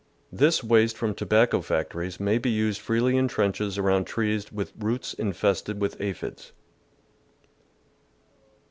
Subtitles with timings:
[0.43, 4.73] —This waste from tobacco fac tories may be used freely in trenches around trees with
[4.79, 6.53] roots infested with aphids.